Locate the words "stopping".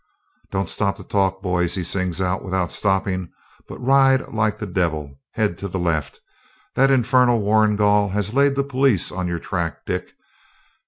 2.71-3.29